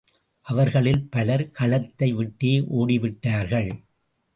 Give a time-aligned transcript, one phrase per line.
[0.45, 3.71] அவர்களில் பலர் களத்தை விட்டே ஓடிவிட்டார்கள்.